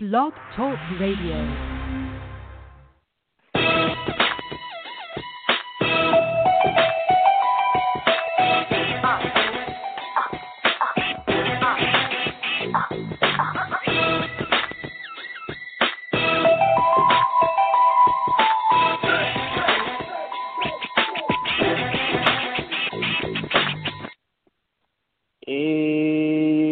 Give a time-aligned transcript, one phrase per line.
[0.00, 1.34] Blog Talk Radio.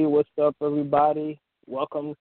[0.08, 1.40] What's up, everybody?
[1.66, 2.14] Welcome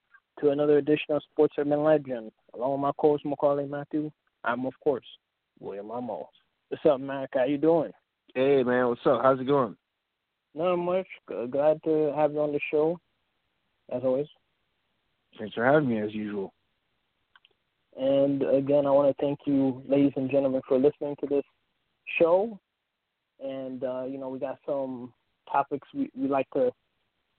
[0.46, 2.32] to another edition of Sports Urban Legend.
[2.54, 4.12] Along with my co-host Maccorley Mathieu,
[4.44, 5.06] I'm of course
[5.60, 6.28] William Rameau.
[6.70, 7.30] What's up, Mac?
[7.34, 7.92] How you doing?
[8.36, 9.22] Hey man, what's up?
[9.24, 9.76] How's it going?
[10.54, 11.08] Not much.
[11.28, 13.00] Glad to have you on the show,
[13.92, 14.28] as always.
[15.40, 16.54] Thanks for having me as usual.
[18.00, 21.44] And again, I want to thank you, ladies and gentlemen, for listening to this
[22.20, 22.60] show.
[23.44, 25.12] And uh, you know, we got some
[25.52, 26.72] topics we we like to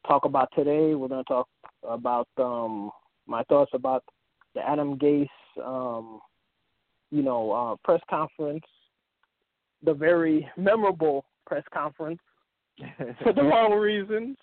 [0.07, 0.95] talk about today.
[0.95, 1.49] We're going to talk
[1.89, 2.91] about um,
[3.27, 4.05] my thoughts about
[4.55, 5.29] the Adam Gase,
[5.65, 6.21] um,
[7.11, 8.65] you know, uh, press conference,
[9.83, 12.21] the very memorable press conference
[13.23, 14.37] for the wrong reasons.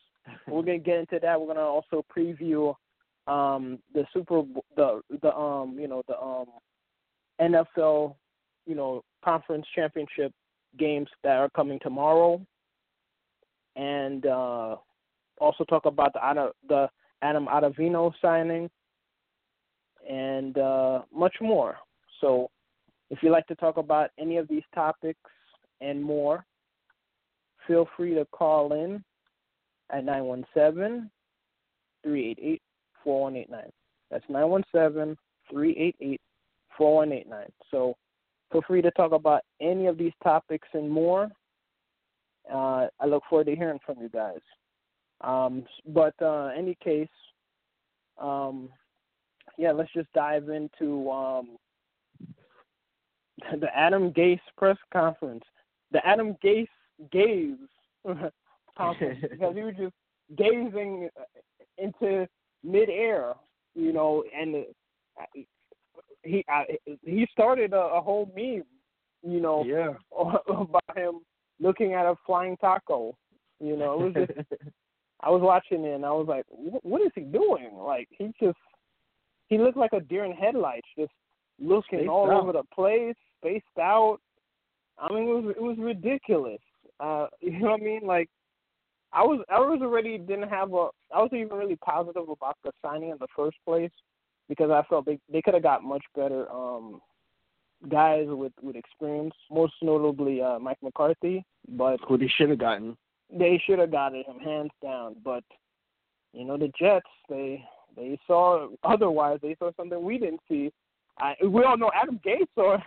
[0.48, 1.40] We're going to get into that.
[1.40, 2.76] We're going to also preview
[3.28, 4.44] um, the Super
[4.76, 6.46] the the um, you know, the um,
[7.42, 8.16] NFL,
[8.66, 10.32] you know, conference championship
[10.78, 12.42] games that are coming tomorrow
[13.76, 14.76] and uh,
[15.40, 16.90] also talk about the Ada, the
[17.22, 18.70] Adam Ottavino signing
[20.10, 21.78] and uh, much more.
[22.22, 22.50] So,
[23.10, 25.20] if you'd like to talk about any of these topics
[25.82, 26.46] and more,
[27.68, 29.04] feel free to call in
[29.92, 31.10] at 917
[32.04, 32.62] 388
[33.04, 33.72] 4189.
[34.10, 35.18] That's 917
[35.50, 36.22] 388
[36.78, 37.46] 4189.
[37.72, 37.96] So,
[38.52, 41.30] feel free to talk about any of these topics and more
[42.52, 44.40] uh, I look forward to hearing from you guys.
[45.24, 47.08] Um, but uh, any case,
[48.22, 48.70] um,
[49.58, 51.58] yeah, let's just dive into um,
[53.60, 55.44] the Adam Gase press conference.
[55.92, 56.68] The Adam Gase
[57.12, 57.56] gaze
[58.78, 59.94] conference because he was just
[60.38, 61.10] gazing
[61.78, 62.28] into
[62.64, 63.34] midair,
[63.76, 64.66] you know, and
[66.24, 66.66] he I,
[67.04, 68.64] he started a, a whole meme,
[69.24, 69.94] you know, Yeah.
[70.48, 71.20] about him
[71.60, 73.16] looking at a flying taco.
[73.60, 74.50] You know, it was just
[75.24, 77.72] I was watching it and I was like, what, is he doing?
[77.78, 78.58] Like he just
[79.48, 81.12] he looked like a deer in headlights, just
[81.60, 82.42] looking Spaced all out.
[82.42, 84.20] over the place, spaced out.
[85.00, 86.60] I mean, it was it was ridiculous.
[87.00, 88.02] Uh, you know what I mean?
[88.06, 88.30] Like
[89.14, 92.72] I was I was already didn't have a I wasn't even really positive about the
[92.82, 93.92] signing in the first place
[94.50, 97.02] because I felt they they could have got much better um
[97.90, 102.98] guys with with experience, most notably uh Mike McCarthy, but Who they should have gotten.
[103.38, 105.16] They should have gotten him hands down.
[105.24, 105.44] But
[106.34, 107.64] you know the Jets, they
[107.96, 109.40] they saw otherwise.
[109.42, 110.72] They saw something we didn't see.
[111.20, 112.78] I, we all know Adam Gase saw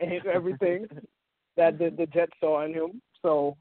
[0.00, 0.86] everything
[1.56, 3.00] that the, the Jets saw in him.
[3.22, 3.56] So,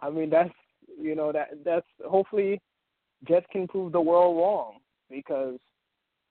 [0.00, 0.54] I mean that's
[1.00, 2.60] you know that that's hopefully
[3.26, 4.78] Jets can prove the world wrong
[5.10, 5.58] because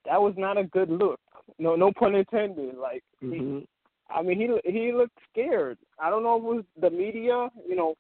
[0.06, 1.20] that was not a good look.
[1.58, 2.76] No, no pun intended.
[2.78, 3.60] Like he, hmm
[4.10, 5.78] I mean, he he looked scared.
[6.00, 7.96] I don't know if it was the media, you know,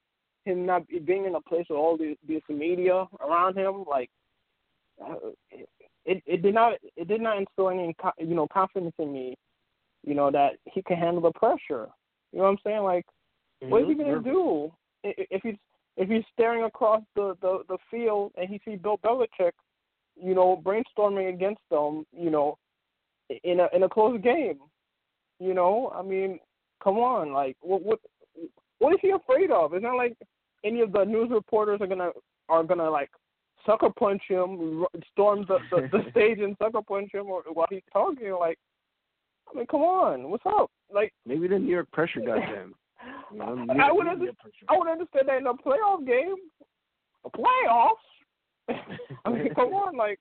[0.49, 3.83] him not being in a place with all this media around him.
[3.87, 4.09] Like,
[5.03, 5.15] uh,
[6.05, 9.35] it it did not it did not instill any you know confidence in me,
[10.03, 11.87] you know, that he can handle the pressure.
[12.31, 12.83] You know what I'm saying?
[12.83, 13.05] Like,
[13.61, 14.71] what is he gonna do
[15.03, 15.55] if he's
[15.97, 19.51] if he's staring across the the the field and he sees Bill Belichick,
[20.15, 22.57] you know, brainstorming against them, you know,
[23.43, 24.59] in a in a close game?
[25.39, 26.39] You know, I mean,
[26.83, 27.99] come on, like what what
[28.79, 29.73] what is he afraid of?
[29.73, 30.17] It's not like
[30.63, 32.11] any of the news reporters are gonna
[32.49, 33.09] are gonna like
[33.65, 37.81] sucker punch him, storm the, the, the stage and sucker punch him or, while he's
[37.91, 38.35] talking.
[38.39, 38.57] Like,
[39.51, 40.71] I mean, come on, what's up?
[40.93, 42.75] Like, Maybe the New York pressure got him.
[43.31, 44.31] You know, I would under.
[44.67, 46.35] I would understand that in a playoff game,
[47.25, 48.69] a playoffs.
[49.25, 50.19] I mean, come on, like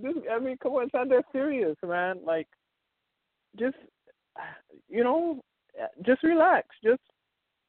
[0.00, 0.12] this.
[0.30, 2.18] I mean, come on, it's not that serious, man.
[2.26, 2.46] Like,
[3.58, 3.76] just
[4.88, 5.40] you know,
[6.04, 6.68] just relax.
[6.84, 7.00] Just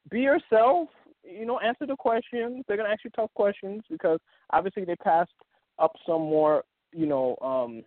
[0.10, 0.90] be yourself.
[1.28, 2.64] You know, answer the questions.
[2.68, 4.20] They're gonna ask you tough questions because
[4.52, 5.32] obviously they passed
[5.80, 6.64] up some more,
[6.94, 7.84] you know, um,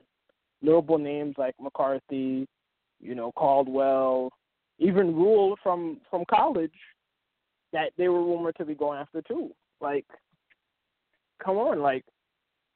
[0.63, 2.47] notable names like McCarthy,
[3.01, 4.31] you know, Caldwell,
[4.79, 6.73] even Rhule from from college
[7.73, 9.55] that they were rumored to be going after too.
[9.81, 10.07] Like,
[11.43, 12.05] come on, like,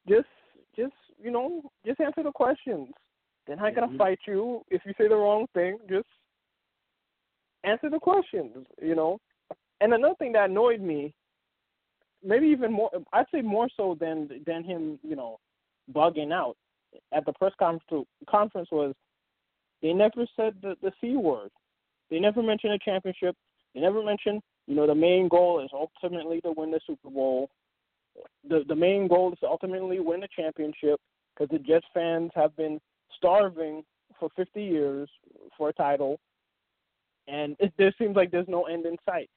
[0.07, 0.27] just
[0.75, 2.89] just you know, just answer the questions.
[3.45, 3.97] They're not gonna Mhm.
[3.97, 5.79] fight you if you say the wrong thing.
[5.87, 6.07] Just
[7.63, 9.19] answer the questions, you know.
[9.83, 11.13] And another thing that annoyed me,
[12.23, 15.41] maybe even more, I'd say more so than than him, you know,
[15.93, 16.55] bugging out,
[17.11, 18.95] at the press conference conference was
[19.81, 21.51] they never said the, the c word.
[22.09, 23.35] They never mentioned a championship.
[23.75, 27.49] They never mentioned you know the main goal is ultimately to win the Super Bowl.
[28.47, 31.01] The the main goal is to ultimately win the championship
[31.35, 32.79] because the Jets fans have been
[33.17, 33.83] starving
[34.17, 35.09] for 50 years
[35.57, 36.21] for a title,
[37.27, 39.29] and it, there seems like there's no end in sight.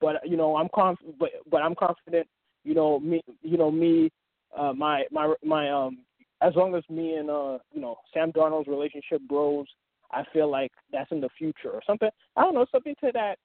[0.00, 2.26] But you know, I'm conf- but but I'm confident.
[2.64, 4.10] You know, me, you know me,
[4.56, 5.98] uh, my my my um.
[6.42, 9.66] As long as me and uh, you know, Sam Darnold's relationship grows,
[10.10, 12.08] I feel like that's in the future or something.
[12.34, 13.36] I don't know, something to that,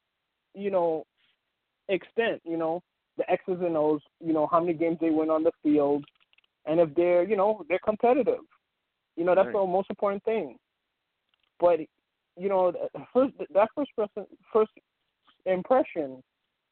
[0.54, 1.04] you know,
[1.90, 2.42] extent.
[2.46, 2.81] You know,
[3.18, 4.02] the X's and O's.
[4.22, 6.06] You know, how many games they win on the field,
[6.66, 8.40] and if they're, you know, they're competitive.
[9.18, 9.54] You know, that's right.
[9.54, 10.57] the most important thing.
[11.60, 11.80] But
[12.38, 12.72] you know,
[13.13, 14.72] first that first person, first
[15.46, 16.24] impression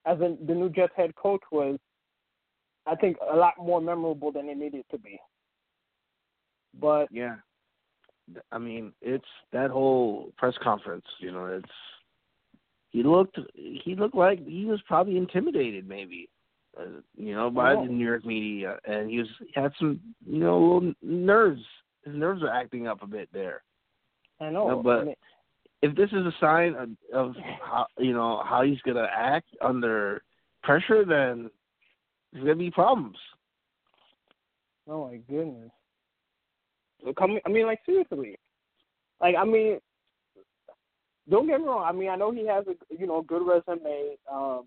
[0.05, 1.79] as a, the new Jets head coach was,
[2.85, 5.19] I think, a lot more memorable than it needed to be.
[6.79, 7.35] But yeah,
[8.51, 11.05] I mean, it's that whole press conference.
[11.19, 11.71] You know, it's
[12.89, 16.29] he looked he looked like he was probably intimidated, maybe.
[16.79, 20.39] Uh, you know, by the New York media, and he was he had some, you
[20.39, 21.61] know, little nerves.
[22.03, 23.61] His nerves are acting up a bit there.
[24.41, 25.15] I know, know but I mean,
[25.83, 30.23] if this is a sign of, of how you know how he's gonna act under
[30.63, 31.51] pressure, then
[32.31, 33.17] there's gonna be problems.
[34.89, 35.71] Oh my goodness!
[37.19, 38.39] Come I mean, like seriously,
[39.19, 39.79] like I mean,
[41.29, 41.83] don't get me wrong.
[41.85, 44.15] I mean, I know he has a you know a good resume.
[44.31, 44.63] Um,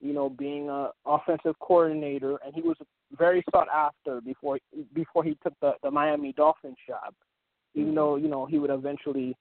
[0.00, 2.76] you know, being a offensive coordinator, and he was
[3.16, 4.58] very sought after before
[4.94, 7.14] before he took the the Miami Dolphins job.
[7.74, 7.96] Even mm-hmm.
[7.96, 9.36] though you know he would eventually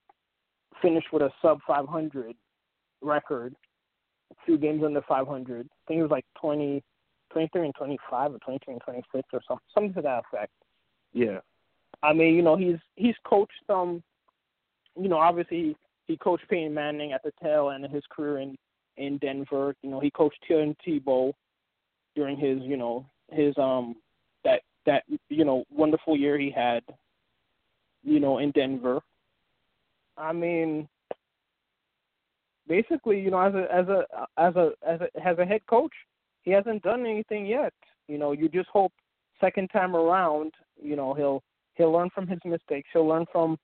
[0.81, 2.36] finished with a sub 500
[3.02, 3.56] record,
[4.46, 5.66] few games under 500.
[5.66, 6.84] I think it was like 20,
[7.31, 10.52] 23 and 25 or 23 and 26 or something, something to that effect.
[11.14, 11.40] Yeah.
[12.02, 14.04] I mean, you know, he's he's coached some,
[15.00, 15.75] you know, obviously
[16.06, 18.58] he coached Peyton Manning at the tail end of his career in
[18.98, 19.76] in Denver.
[19.81, 21.34] You know, he coached Tim Tebow
[22.16, 23.96] during his, you know, his um
[24.44, 26.84] that that you know wonderful year he had,
[28.04, 29.00] you know, in Denver.
[30.18, 30.88] I mean,
[32.68, 34.06] basically, you know, as a as a
[34.38, 35.94] as a as a as a head coach,
[36.44, 37.74] he hasn't done anything yet.
[38.07, 38.92] You know, you just hope
[39.39, 41.44] second time around, you know, he'll
[41.75, 42.89] he'll learn from his mistakes.
[42.94, 43.57] He'll learn from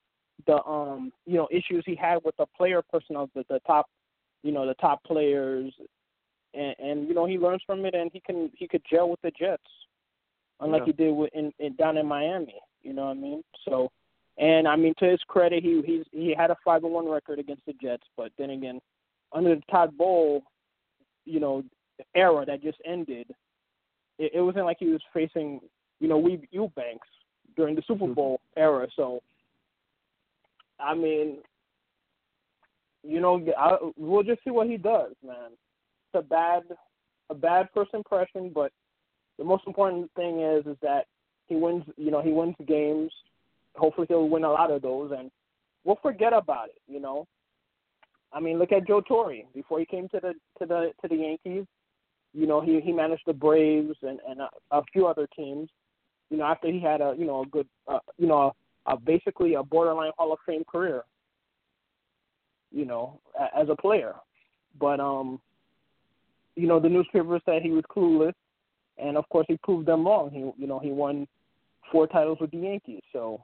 [0.47, 3.87] the um you know issues he had with the player personnel, the the top,
[4.43, 5.71] you know, the top players,
[6.53, 9.21] and, and you know he learns from it and he can he could gel with
[9.21, 9.63] the Jets,
[10.59, 10.85] unlike yeah.
[10.87, 12.55] he did with in, in down in Miami.
[12.81, 13.43] You know what I mean?
[13.65, 13.91] So
[14.39, 17.39] and I mean, to his credit, he he's he had a five and one record
[17.39, 18.79] against the Jets, but then again,
[19.33, 20.43] under the Todd Bowles,
[21.25, 21.63] you know,
[22.15, 23.27] era that just ended,
[24.17, 25.59] it, it wasn't like he was facing,
[25.99, 27.07] you know, Weeb Ewbank's
[27.57, 28.13] during the Super mm-hmm.
[28.13, 28.87] Bowl era.
[28.95, 29.21] So,
[30.79, 31.39] I mean,
[33.03, 35.51] you know, I, we'll just see what he does, man.
[35.51, 36.63] It's a bad,
[37.29, 38.71] a bad first impression, but
[39.37, 41.07] the most important thing is is that
[41.47, 41.83] he wins.
[41.97, 43.11] You know, he wins games
[43.75, 45.31] hopefully he'll win a lot of those, and
[45.83, 46.81] we'll forget about it.
[46.87, 47.27] You know,
[48.33, 51.15] I mean, look at Joe Torre before he came to the to the to the
[51.15, 51.65] Yankees.
[52.33, 55.69] You know, he he managed the Braves and and a, a few other teams.
[56.29, 58.53] You know, after he had a you know a good uh, you know
[58.85, 61.03] a, a basically a borderline Hall of Fame career.
[62.71, 64.13] You know, a, as a player,
[64.79, 65.41] but um,
[66.55, 68.33] you know the newspaper said he was clueless,
[68.99, 70.29] and of course he proved them wrong.
[70.29, 71.27] He you know he won
[71.91, 73.43] four titles with the Yankees, so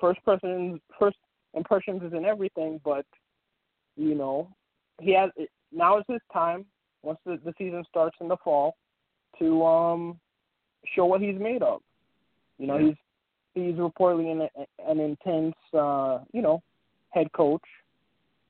[0.00, 1.16] first person first
[1.54, 3.06] impressions isn't everything, but
[3.96, 4.48] you know,
[5.00, 5.30] he has
[5.72, 6.64] now is his time
[7.02, 8.76] once the, the season starts in the fall
[9.38, 10.18] to um
[10.94, 11.80] show what he's made of.
[12.58, 12.86] You know, yeah.
[12.86, 12.96] he's
[13.54, 16.62] he's reportedly an an intense uh, you know,
[17.10, 17.64] head coach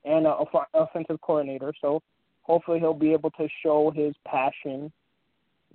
[0.05, 2.01] and a, a offensive coordinator, so
[2.43, 4.91] hopefully he'll be able to show his passion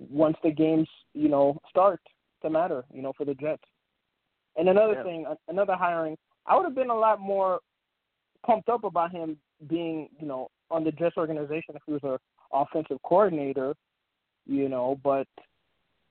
[0.09, 1.99] once the games, you know, start
[2.41, 3.63] to matter, you know, for the Jets.
[4.55, 5.03] And another yeah.
[5.03, 7.59] thing, another hiring, I would have been a lot more
[8.45, 12.19] pumped up about him being, you know, on the Jets organization if he was a
[12.53, 13.73] offensive coordinator,
[14.45, 15.27] you know, but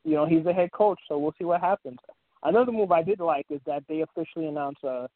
[0.04, 1.98] you know, he's the head coach, so we'll see what happens.
[2.42, 5.06] Another move I did like is that they officially announced uh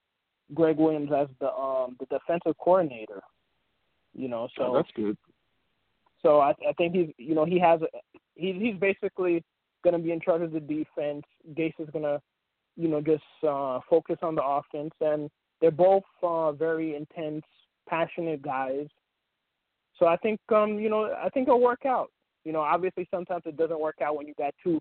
[0.55, 3.21] Greg Williams as the um the defensive coordinator.
[4.15, 5.17] You know, so oh, that's good.
[6.23, 7.87] So I I think he's you know, he has a,
[8.35, 9.43] he's he's basically
[9.85, 11.25] gonna be in charge of the defense.
[11.55, 12.21] Gase is gonna
[12.77, 14.93] you know, just uh, focus on the offense.
[15.01, 15.31] And
[15.61, 17.45] they're both uh, very intense,
[17.89, 18.87] passionate guys.
[19.99, 22.11] So I think, um, you know, I think it'll work out.
[22.45, 24.81] You know, obviously sometimes it doesn't work out when you got two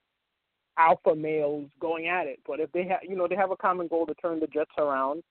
[0.78, 2.40] alpha males going at it.
[2.46, 4.72] But if they have, you know, they have a common goal to turn the Jets
[4.78, 5.24] around,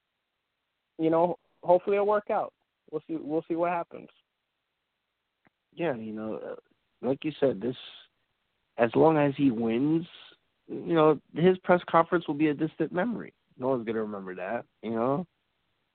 [0.98, 2.52] you know, hopefully it'll work out.
[2.90, 3.16] We'll see.
[3.20, 4.08] We'll see what happens.
[5.74, 6.54] Yeah, you know, uh,
[7.06, 7.76] like you said, this
[8.78, 10.06] as long as he wins,
[10.68, 13.32] you know, his press conference will be a distant memory.
[13.58, 14.64] No one's gonna remember that.
[14.82, 15.26] You know,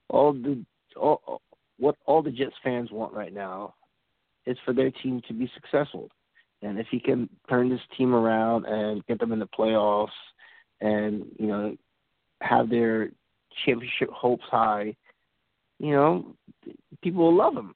[0.09, 0.63] all the
[0.95, 1.41] all
[1.77, 3.73] what all the Jets fans want right now
[4.45, 6.09] is for their team to be successful.
[6.61, 10.07] And if he can turn this team around and get them in the playoffs
[10.81, 11.77] and, you know,
[12.41, 13.11] have their
[13.65, 14.95] championship hopes high,
[15.79, 16.35] you know,
[17.01, 17.73] people will love him.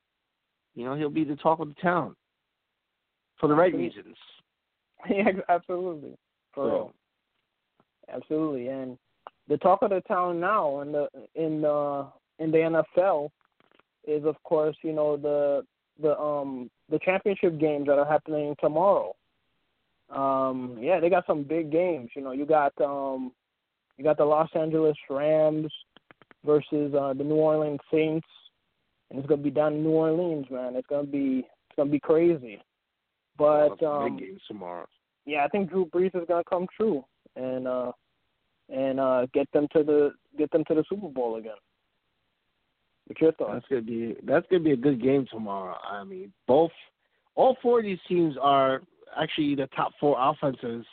[0.75, 2.15] You know, he'll be the talk of the town
[3.39, 4.15] for the right reasons.
[5.09, 6.15] Yeah, absolutely.
[6.53, 6.93] For real.
[8.13, 8.67] Absolutely.
[8.67, 8.98] And
[9.48, 12.07] the talk of the town now in the in the
[12.39, 13.29] in the NFL
[14.07, 15.63] is of course, you know, the
[16.01, 19.15] the um the championship games that are happening tomorrow.
[20.10, 22.12] Um, yeah, they got some big games.
[22.15, 23.31] You know, you got um,
[23.98, 25.72] you got the Los Angeles Rams
[26.45, 28.27] versus uh, the New Orleans Saints,
[29.10, 30.75] and it's gonna be down in New Orleans, man.
[30.75, 32.62] It's gonna be it's gonna be crazy.
[33.38, 34.88] But oh, um, big games tomorrow.
[35.25, 37.03] Yeah, I think Drew Brees is gonna come true
[37.36, 37.92] and uh
[38.70, 41.53] and uh get them to the get them to the Super Bowl again.
[43.06, 43.51] What's your thoughts?
[43.53, 45.77] That's gonna be that's gonna be a good game tomorrow.
[45.84, 46.72] I mean, both
[47.36, 48.82] all four of these teams are
[49.20, 50.86] actually the top four offenses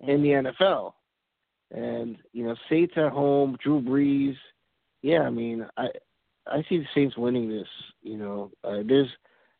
[0.00, 0.92] in the NFL.
[1.70, 4.36] And you know, Saints at home, Drew Brees.
[5.02, 5.88] Yeah, I mean, I
[6.46, 7.68] I see the Saints winning this.
[8.02, 9.08] You know, uh, there's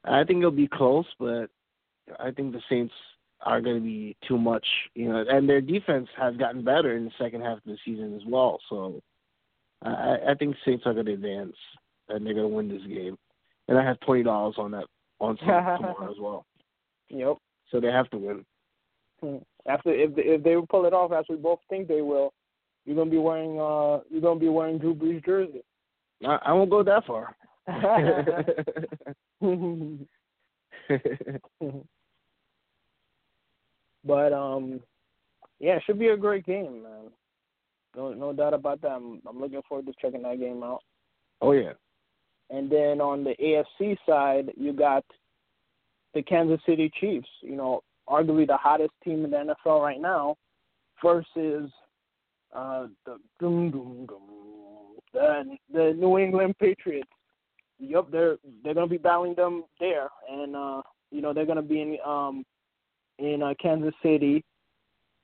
[0.05, 1.49] I think it'll be close, but
[2.19, 2.95] I think the Saints
[3.43, 4.67] are going to be too much.
[4.95, 8.15] You know, and their defense has gotten better in the second half of the season
[8.15, 8.59] as well.
[8.69, 9.01] So
[9.83, 11.57] I, I think Saints are going to advance
[12.09, 13.19] and they're going to win this game.
[13.69, 14.87] And I have twenty dollars on that
[15.21, 16.47] on tomorrow as well.
[17.11, 17.37] Yep.
[17.71, 18.45] So they have to win.
[19.21, 19.37] Hmm.
[19.67, 22.33] After if if they pull it off, as we both think they will,
[22.87, 25.63] you're gonna be wearing uh you're gonna be wearing Drew Brees jersey.
[26.27, 27.37] I, I won't go that far.
[34.05, 34.81] but um,
[35.61, 37.11] yeah, it should be a great game, man.
[37.97, 38.93] No, no doubt about that.
[38.93, 40.83] I'm, I'm looking forward to checking that game out.
[41.41, 41.73] Oh yeah.
[42.51, 45.05] And then on the AFC side, you got
[46.15, 47.29] the Kansas City Chiefs.
[47.43, 50.37] You know, arguably the hottest team in the NFL right now,
[51.03, 51.71] versus
[52.55, 54.07] uh, the the
[55.73, 57.09] the New England Patriots.
[57.79, 61.81] Yep, they're they're gonna be battling them there, and uh, you know they're gonna be
[61.81, 62.45] in um
[63.19, 64.45] in uh, Kansas City.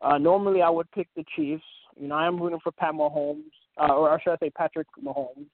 [0.00, 1.64] Uh, normally, I would pick the Chiefs.
[1.96, 3.44] You know, I am rooting for Pat Mahomes,
[3.80, 5.46] uh, or should I say Patrick Mahomes,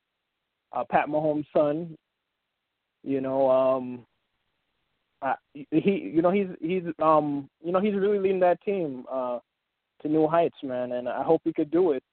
[0.73, 1.97] uh, Pat Mahomes' son.
[3.03, 4.07] You know, um,
[5.23, 9.39] uh, he, you know, he's he's um, you know, he's really leading that team uh,
[10.03, 12.05] to new heights, man, and I hope he could do it.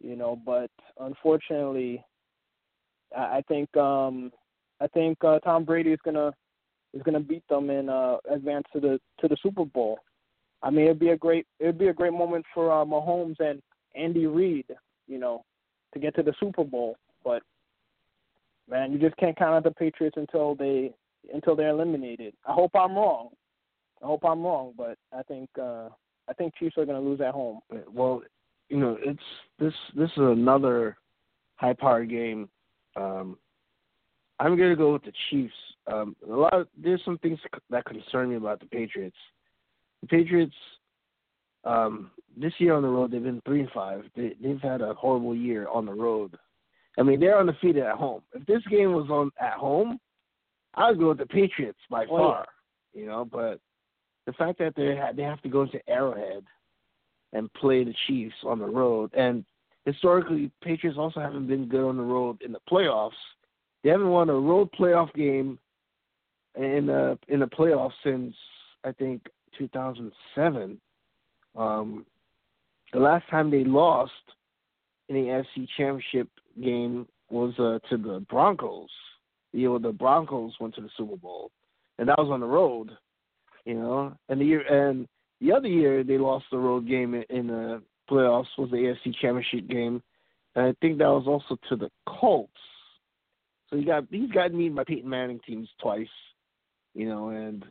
[0.00, 0.70] You know, but
[1.00, 2.04] unfortunately,
[3.16, 4.30] I, I think um,
[4.80, 6.32] I think uh, Tom Brady is gonna
[6.94, 9.98] is gonna beat them and uh, advance to the to the Super Bowl.
[10.62, 13.62] I mean, it'd be a great it'd be a great moment for uh, Mahomes and
[13.94, 14.66] Andy Reid,
[15.06, 15.44] you know,
[15.92, 16.96] to get to the Super Bowl.
[17.24, 17.42] But
[18.68, 20.92] man, you just can't count out the Patriots until they
[21.32, 22.34] until they're eliminated.
[22.46, 23.30] I hope I'm wrong.
[24.02, 25.88] I hope I'm wrong, but I think uh
[26.28, 27.60] I think Chiefs are going to lose at home.
[27.92, 28.22] Well,
[28.68, 29.22] you know, it's
[29.58, 30.96] this this is another
[31.56, 32.48] high powered game.
[32.96, 33.38] Um
[34.42, 35.54] I'm going to go with the Chiefs.
[35.86, 37.38] Um a lot of, there's some things
[37.70, 39.16] that concern me about the Patriots.
[40.02, 40.54] The Patriots
[41.64, 44.04] um this year on the road they've been 3 and 5.
[44.16, 46.36] They they've had a horrible year on the road.
[46.98, 48.22] I mean, they're undefeated at home.
[48.34, 49.98] If this game was on at home,
[50.74, 52.46] I would go with the Patriots by oh, far.
[52.92, 53.60] You know, but
[54.26, 56.44] the fact that they ha- they have to go into Arrowhead
[57.32, 59.44] and play the Chiefs on the road, and
[59.86, 63.10] historically, Patriots also haven't been good on the road in the playoffs.
[63.82, 65.58] They haven't won a road playoff game
[66.56, 68.34] in the in the playoffs since
[68.84, 69.26] I think
[69.58, 70.80] 2007.
[71.56, 72.06] Um,
[72.92, 74.12] the last time they lost
[75.08, 76.28] in the NFC Championship
[76.62, 78.90] game was uh, to the Broncos.
[79.52, 81.50] You know, the Broncos went to the Super Bowl,
[81.98, 82.90] and that was on the road.
[83.64, 85.06] You know, and the year and
[85.40, 89.14] the other year they lost the road game in, in the playoffs was the AFC
[89.20, 90.02] Championship game,
[90.54, 92.50] and I think that was also to the Colts.
[93.72, 96.06] So you got he's gotten beaten by Peyton Manning teams twice,
[96.94, 97.64] you know, and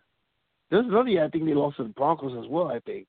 [0.72, 2.68] there's another year I think they lost to the Broncos as well.
[2.70, 3.08] I think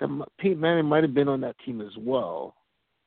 [0.00, 2.54] the Peyton Manning might have been on that team as well.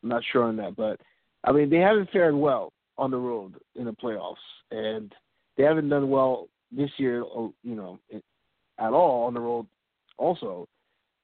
[0.04, 1.02] I'm not sure on that, but
[1.44, 4.36] I mean they haven't fared well on the road in the playoffs,
[4.70, 5.12] and
[5.58, 7.24] they haven't done well this year.
[7.24, 8.00] Uh, you know,
[8.80, 9.66] at all on the road,
[10.18, 10.68] also.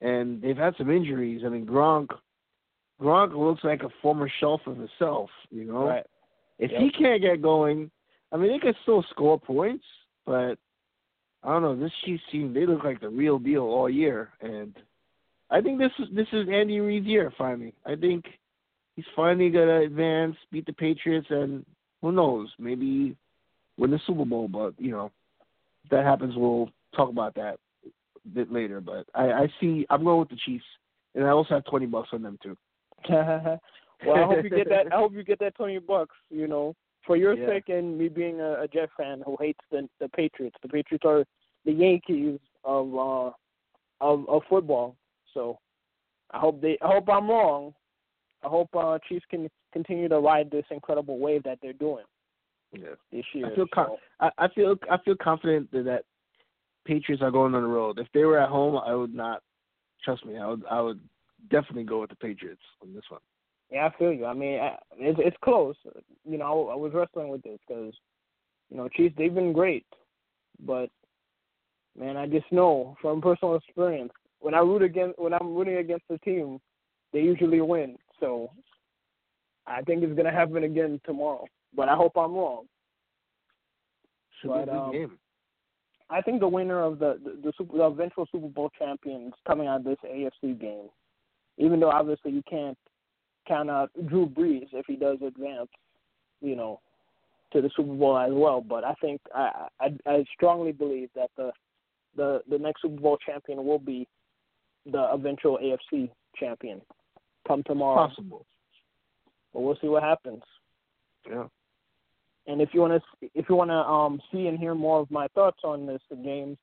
[0.02, 1.44] and they've had some injuries.
[1.46, 2.08] I mean, Gronk,
[3.00, 5.30] Gronk looks like a former shelf of himself.
[5.52, 6.06] You know, Right.
[6.64, 6.82] If Yep.
[6.82, 7.92] he can't get going,
[8.32, 9.86] I mean, they can still score points,
[10.26, 10.58] but
[11.44, 11.76] I don't know.
[11.76, 14.74] This Chiefs team, they look like the real deal all year, and
[15.50, 17.74] I think this is this is Andy Reid's year finally.
[17.86, 18.26] I think
[18.96, 21.66] he's finally gonna advance, beat the Patriots, and
[22.02, 23.16] who knows, maybe
[23.78, 24.48] win the Super Bowl.
[24.48, 25.12] But you know,
[25.84, 28.80] if that happens, we'll talk about that a bit later.
[28.80, 30.66] But I, I see, I'm going with the Chiefs,
[31.14, 32.58] and I also have twenty bucks on them too.
[34.06, 34.88] well, I hope you get that.
[34.94, 36.16] I hope you get that twenty bucks.
[36.30, 37.48] You know, for your Yeah.
[37.48, 40.58] sake and me being a, a Jet fan who hates the the Patriots.
[40.62, 41.26] The Patriots are
[41.66, 43.32] the Yankees of uh
[44.02, 44.96] of of football.
[45.34, 45.60] So
[46.32, 46.78] I hope they.
[46.82, 47.74] I hope I'm wrong.
[48.44, 52.06] I hope uh Chiefs can continue to ride this incredible wave that they're doing
[52.72, 52.96] Yeah.
[53.12, 53.52] this year.
[53.52, 53.98] I feel so.
[54.20, 56.06] I, I feel I feel confident that, that
[56.86, 58.00] Patriots are going on the road.
[58.00, 59.42] If they were at home, I would not.
[60.04, 61.00] Trust me, I would I would
[61.50, 63.22] definitely go with the Patriots on this one.
[63.74, 64.26] Yeah, I feel you.
[64.26, 65.76] I mean, I- it's it's close.
[66.24, 67.94] You know, I, I was wrestling with this because,
[68.70, 69.86] you know, Chiefs they've been great,
[70.64, 70.90] but
[71.98, 76.06] man, I just know from personal experience when I root against when I'm rooting against
[76.08, 76.62] the team,
[77.14, 77.98] they usually win.
[78.20, 78.52] So
[79.66, 81.48] I think it's gonna happen again tomorrow.
[81.76, 82.66] But I hope I'm wrong.
[84.40, 85.20] Should But, be a good um, game.
[86.12, 89.68] I think the winner of the the, the, Super, the eventual Super Bowl champions coming
[89.68, 90.90] out of this AFC game,
[91.58, 92.78] even though obviously you can't
[93.48, 95.70] count out Drew Brees if he does advance,
[96.42, 96.80] you know,
[97.52, 98.62] to the Super Bowl as well.
[98.62, 101.52] But I think I I, I strongly believe that the
[102.16, 104.08] the the next Super Bowl champion will be
[104.86, 106.82] the eventual AFC champion
[107.48, 108.08] come tomorrow.
[108.08, 108.46] Possible.
[109.54, 110.42] But we'll see what happens.
[111.30, 111.46] Yeah.
[112.48, 115.10] And if you want to, if you want to um, see and hear more of
[115.10, 116.58] my thoughts on this game,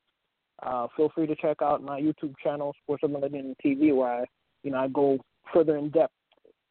[0.62, 4.24] uh, feel free to check out my YouTube channel, Sports of Millennium TV, where I,
[4.62, 5.18] you know, I go
[5.54, 6.12] further in depth,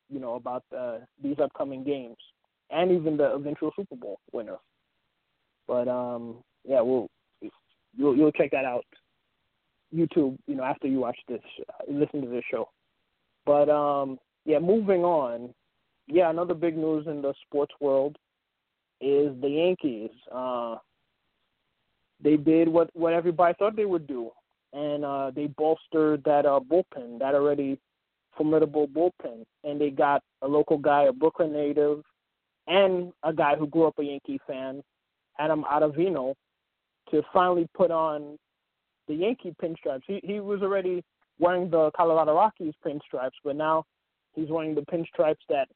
[0.10, 2.18] you know, about uh, these upcoming games
[2.72, 4.58] and even the eventual Super Bowl winner.
[5.68, 7.10] But um, yeah, we'll
[7.96, 8.86] you'll you'll check that out,
[9.96, 11.42] YouTube, you know, after you watch this,
[11.88, 12.70] listen to this show.
[13.46, 15.54] But um, yeah, moving on.
[16.08, 18.18] Yeah, another big news in the sports world
[19.00, 20.10] is the Yankees.
[20.34, 20.78] Uh,
[22.22, 24.32] they did what what everybody thought they would do,
[24.74, 27.80] and uh, they bolstered that uh, bullpen, that already
[28.36, 32.04] formidable bullpen, and they got a local guy, a Brooklyn native,
[32.68, 34.82] and a guy who grew up a Yankee fan,
[35.40, 36.34] Adam Ottavino,
[37.12, 38.38] to finally put on
[39.08, 40.04] the Yankee pinstripes.
[40.06, 41.04] He he was already
[41.40, 43.86] wearing the Colorado Rockies pinstripes, but now
[44.34, 45.68] he's wearing the pinstripes that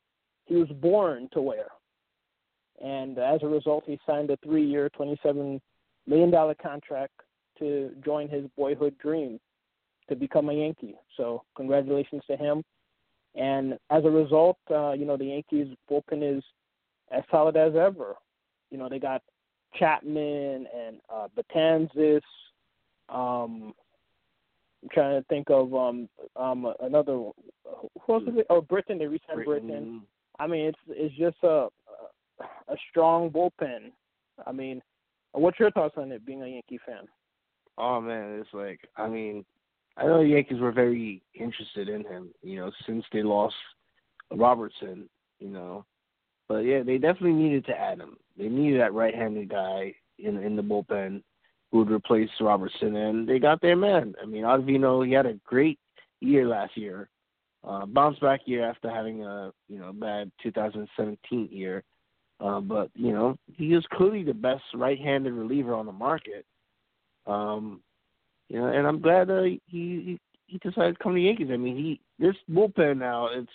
[0.46, 1.68] he was born to wear
[2.82, 5.60] and as a result, he signed a three-year, $27
[6.06, 7.14] million contract
[7.60, 9.40] to join his boyhood dream
[10.10, 10.96] to become a Yankee.
[11.18, 12.64] So congratulations to him.
[13.36, 16.44] And as a result, uh, you know, the Yankees bullpen is
[17.12, 18.16] as solid as ever.
[18.70, 19.22] You know, they got
[19.76, 22.22] Chapman and uh, Betances.
[23.10, 23.74] Um,
[24.82, 27.14] I'm trying to think of um, um, another.
[27.14, 28.48] Who else is it?
[28.50, 28.98] Oh, Britton.
[28.98, 30.02] They re-signed Britton.
[30.40, 31.68] I mean, it's it's just a
[32.68, 33.92] a strong bullpen.
[34.46, 34.82] I mean,
[35.32, 37.08] what's your thoughts on it being a Yankee fan?
[37.78, 39.46] Oh man, it's like I mean,
[39.98, 43.56] I know the Yankees were very interested in him, you know, since they lost
[44.32, 45.08] Robertson,
[45.40, 45.86] you know.
[46.48, 48.18] But yeah, they definitely needed to add him.
[48.38, 51.22] They needed that right-handed guy in in the bullpen
[51.72, 54.14] who would replace Robertson, and they got their man.
[54.22, 55.80] I mean, Ottavino, he had a great
[56.20, 57.10] year last year,
[57.64, 61.84] uh, bounce back year after having a you know bad 2017 year.
[62.40, 66.46] Uh, but you know, he is clearly the best right-handed reliever on the market.
[67.26, 67.82] Um,
[68.50, 71.50] you know, and I'm glad uh, he he decided to come to the Yankees.
[71.52, 73.52] I mean, he this bullpen now it's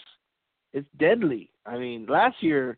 [0.73, 1.51] it's deadly.
[1.67, 2.77] I mean, last year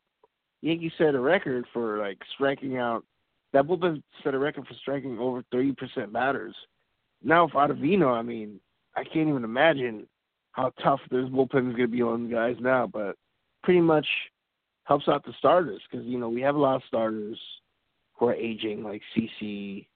[0.63, 3.05] Yankees set a record for like striking out.
[3.53, 6.55] That bullpen set a record for striking over 30% batters.
[7.23, 8.61] Now with Ottavino, I mean,
[8.95, 10.07] I can't even imagine
[10.53, 12.87] how tough this bullpen is going to be on guys now.
[12.87, 13.17] But
[13.63, 14.07] pretty much
[14.85, 17.39] helps out the starters because you know we have a lot of starters
[18.15, 19.87] who are aging, like CC.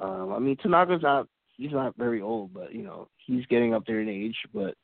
[0.00, 1.26] Um, I mean, Tanaka's not
[1.58, 4.36] he's not very old, but you know he's getting up there in age.
[4.54, 4.74] But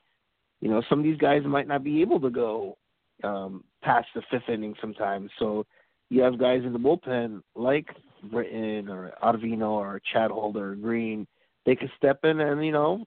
[0.60, 2.76] you know some of these guys might not be able to go
[3.22, 5.30] um, past the fifth inning sometimes.
[5.38, 5.64] So
[6.10, 7.86] you have guys in the bullpen like
[8.30, 11.26] Britton or Arvino or Chad Holder or Green.
[11.64, 13.04] They can step in and you know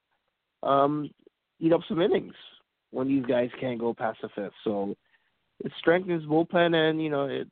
[0.63, 1.09] um,
[1.59, 2.33] eat up some innings
[2.91, 4.53] when these guys can't go past the fifth.
[4.63, 4.95] So
[5.63, 7.47] it strengthens bullpen and you know it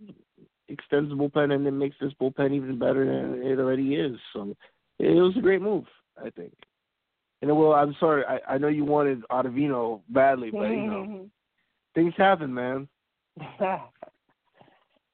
[0.70, 4.18] extends the bullpen and it makes this bullpen even better than it already is.
[4.34, 4.56] So
[5.00, 5.86] it was a great move,
[6.24, 6.54] I think.
[7.42, 8.24] And well, I'm sorry.
[8.26, 11.30] I, I know you wanted Ottavino badly, but you know
[11.96, 12.88] things happen, man.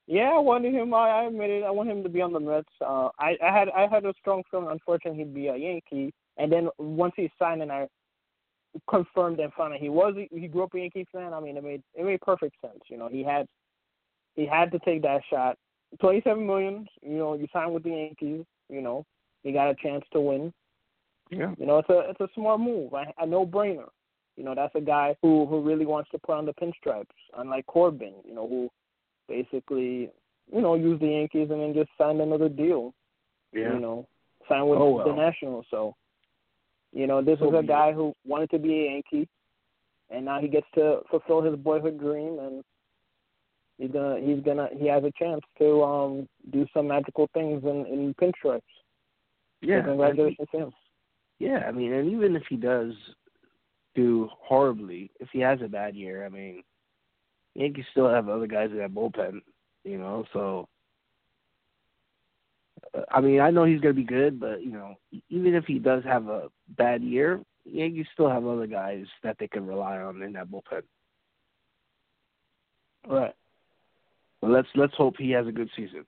[0.07, 0.93] yeah, I wanted him.
[0.93, 1.63] I, I admit it.
[1.63, 2.67] I want him to be on the Mets.
[2.81, 4.69] Uh, I, I had I had a strong feeling.
[4.69, 6.13] Unfortunately, he'd be a Yankee.
[6.37, 7.87] And then once he signed, and I
[8.89, 11.33] confirmed and found out he was he grew up a Yankee fan.
[11.33, 12.81] I mean, it made it made perfect sense.
[12.87, 13.47] You know, he had
[14.35, 15.57] he had to take that shot.
[15.99, 16.87] Twenty seven million.
[17.01, 18.45] You know, you signed with the Yankees.
[18.69, 19.05] You know,
[19.43, 20.53] he got a chance to win.
[21.31, 21.53] Yeah.
[21.57, 23.87] You know, it's a it's a smart move, a, a no brainer.
[24.35, 27.05] You know, that's a guy who who really wants to put on the pinstripes,
[27.37, 28.13] unlike Corbin.
[28.25, 28.69] You know, who
[29.27, 30.11] basically
[30.53, 32.93] you know used the Yankees and then just signed another deal.
[33.53, 33.73] Yeah.
[33.73, 34.07] You know,
[34.49, 35.07] signed with oh, well.
[35.07, 35.65] the Nationals.
[35.71, 35.95] So,
[36.93, 39.29] you know, this is a guy who wanted to be a Yankee,
[40.09, 42.63] and now he gets to fulfill his boyhood dream, and
[43.77, 47.85] he's gonna he's gonna he has a chance to um do some magical things in
[47.85, 48.61] in pinstripes.
[49.61, 49.81] Yeah.
[49.81, 50.71] So congratulations to him.
[51.41, 52.93] Yeah, I mean, and even if he does
[53.95, 56.61] do horribly, if he has a bad year, I mean,
[57.55, 59.41] Yankees still have other guys in that bullpen,
[59.83, 60.23] you know.
[60.33, 60.69] So,
[62.93, 64.93] uh, I mean, I know he's going to be good, but you know,
[65.29, 69.47] even if he does have a bad year, Yankees still have other guys that they
[69.47, 70.83] can rely on in that bullpen.
[73.07, 73.33] Right.
[74.41, 76.05] But let's let's hope he has a good season.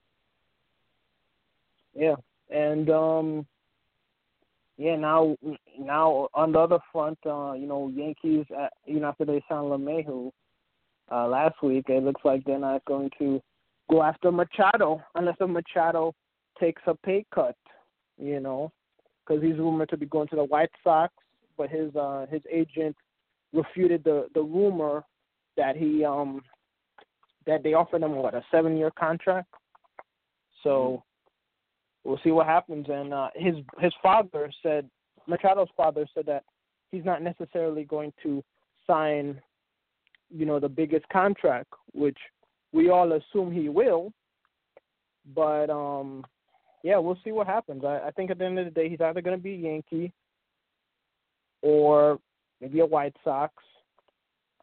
[1.95, 2.17] Yeah,
[2.51, 3.47] and um,
[4.77, 4.95] yeah.
[4.95, 5.35] Now,
[5.79, 9.67] now on the other front, uh, you know, Yankees, uh, you know, after they signed
[9.67, 10.31] LeMahieu
[11.11, 13.41] uh, last week, it looks like they're not going to
[13.89, 16.13] go after Machado unless Machado
[16.59, 17.55] takes a pay cut.
[18.17, 18.71] You know,
[19.25, 21.13] because he's rumored to be going to the White Sox,
[21.57, 22.95] but his uh, his agent
[23.53, 25.03] refuted the the rumor
[25.57, 26.41] that he um
[27.45, 29.47] that they offered him what a seven year contract.
[30.63, 31.03] So
[32.03, 32.87] we'll see what happens.
[32.89, 34.89] And uh, his his father said
[35.29, 36.43] Machado's father said that
[36.91, 38.43] he's not necessarily going to
[38.85, 39.41] sign,
[40.29, 42.17] you know, the biggest contract, which
[42.71, 44.11] we all assume he will.
[45.33, 46.25] But um,
[46.83, 47.83] yeah, we'll see what happens.
[47.85, 49.57] I, I think at the end of the day, he's either going to be a
[49.57, 50.11] Yankee
[51.61, 52.19] or
[52.59, 53.53] maybe a White Sox.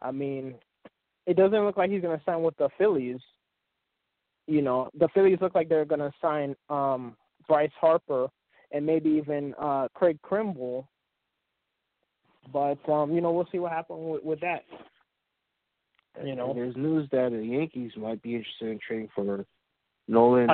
[0.03, 0.55] I mean,
[1.27, 3.21] it doesn't look like he's going to sign with the Phillies.
[4.47, 7.17] You know, the Phillies look like they're going to sign um,
[7.49, 8.29] Bryce Harper
[8.73, 10.87] and maybe even uh, Craig Kimbrel.
[12.53, 14.65] But um, you know, we'll see what happens with, with that.
[16.25, 19.45] You know, And there's news that the Yankees might be interested in trading for
[20.09, 20.49] Nolan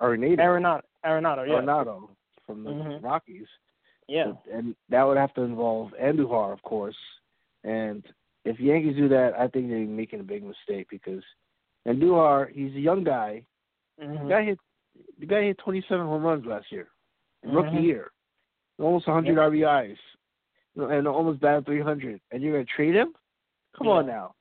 [0.00, 0.38] Arenado.
[0.38, 2.08] Arenado, Arenado, yeah, Arenado
[2.46, 3.02] from the Mhm.
[3.02, 3.46] Rockies.
[4.08, 6.96] yeah, and that would have to involve Andujar, of course.
[7.64, 8.02] And
[8.44, 11.22] if Yankees do that, I think they're making a big mistake because
[11.86, 13.44] Andujar, he's a young guy.
[14.00, 14.28] Mhm.
[14.28, 14.58] guy hit
[15.18, 16.88] the guy hit 27 home runs last year,
[17.42, 17.82] rookie Mhm.
[17.82, 18.12] year,
[18.78, 19.42] almost 100 Yeah.
[19.42, 19.98] RBIs,
[20.76, 22.20] and almost batted 300.
[22.30, 23.14] And you're gonna trade him?
[23.76, 24.34] Come on now.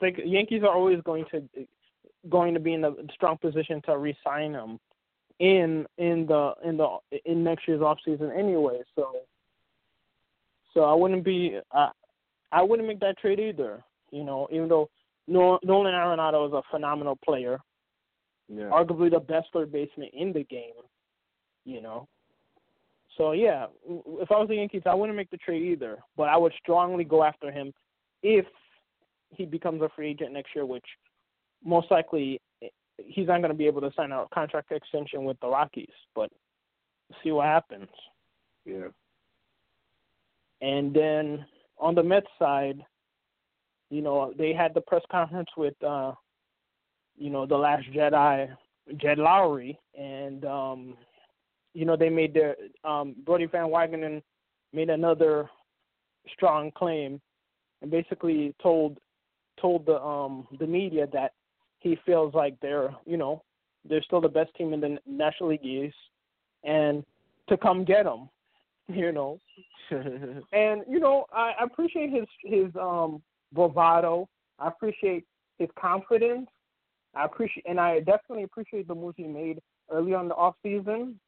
[0.00, 1.46] like Yankees are always going to
[2.28, 4.78] going to be in a strong position to re-sign him
[5.38, 8.82] in in the in the in next year's off season anyway.
[8.94, 9.26] So
[10.72, 11.90] so I wouldn't be I
[12.52, 13.82] I wouldn't make that trade either.
[14.10, 14.88] You know, even though
[15.28, 17.60] Nolan Arenado is a phenomenal player,
[18.52, 18.64] Yeah.
[18.64, 20.72] arguably the best third baseman in the game.
[21.64, 22.08] You know.
[23.16, 26.36] So yeah, if I was the Yankees, I wouldn't make the trade either, but I
[26.36, 27.72] would strongly go after him
[28.22, 28.46] if
[29.30, 30.84] he becomes a free agent next year, which
[31.64, 32.40] most likely
[32.98, 35.92] he's not going to be able to sign a contract extension with the Rockies.
[36.14, 36.30] But
[37.22, 37.88] see what happens.
[38.64, 38.88] Yeah.
[40.62, 41.44] And then
[41.78, 42.80] on the Mets side,
[43.90, 46.12] you know, they had the press conference with, uh,
[47.20, 48.48] you know, the Last Jedi,
[48.96, 50.96] Jed Lowrie, and um,
[51.74, 54.22] you know they made their um, Brodie Van Wagenen
[54.72, 55.48] made another
[56.32, 57.20] strong claim,
[57.82, 58.98] and basically told
[59.60, 61.32] told the um the media that
[61.78, 63.42] he feels like they're you know
[63.88, 65.94] they're still the best team in the National League East,
[66.64, 67.04] and
[67.50, 68.28] to come get them,
[68.88, 69.38] you know.
[69.92, 73.20] And you know, I I appreciate his his um
[73.52, 74.26] bravado.
[74.58, 75.24] I appreciate
[75.58, 76.46] his confidence.
[77.14, 81.18] I appreciate, and I definitely appreciate the moves he made early on the off season.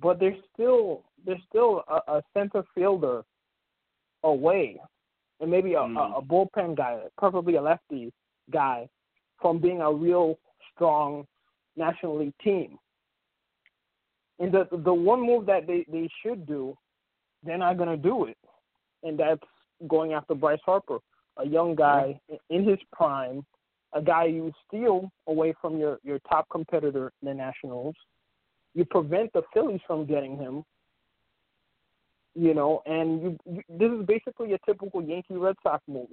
[0.00, 3.22] But there's still there's still a, a center fielder
[4.24, 4.80] away,
[5.40, 5.96] and maybe a, Mm.
[5.96, 8.12] a, a bullpen guy, preferably a lefty
[8.50, 8.88] guy,
[9.40, 10.38] from being a real
[10.74, 11.26] strong
[11.76, 12.78] National League team.
[14.38, 16.76] And the the one move that they they should do,
[17.44, 18.38] they're not gonna do it,
[19.02, 19.42] and that's
[19.86, 20.98] going after Bryce Harper,
[21.36, 23.44] a young guy in his prime,
[23.92, 27.94] a guy you steal away from your your top competitor the Nationals.
[28.74, 30.64] You prevent the Phillies from getting him,
[32.34, 36.08] You know, and you, you this is basically a typical Yankee Red Sox move.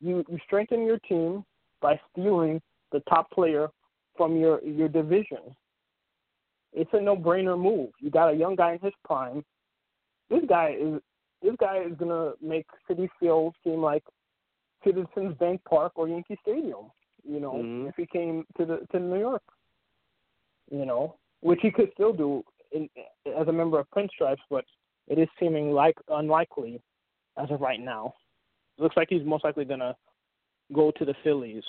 [0.00, 1.44] You you strengthen your team
[1.80, 2.62] by stealing
[2.92, 3.68] the top player
[4.16, 5.54] from your your division.
[6.72, 7.90] It's a no-brainer move.
[8.00, 9.44] You got a young guy in his prime.
[10.30, 11.00] This guy is
[11.42, 14.02] this guy is gonna make Citi Field seem like
[14.84, 16.90] Citizens Bank Park or Yankee Stadium.
[17.24, 17.88] You know, Mhm.
[17.88, 19.42] if he came to the to New York,
[20.70, 22.88] you know, which he could still do in,
[23.26, 24.64] as a member of Pinstripes, but
[25.06, 26.82] it is seeming like unlikely
[27.36, 28.14] as of right now.
[28.76, 29.96] It looks like he's most likely gonna
[30.72, 31.64] go to the Phillies,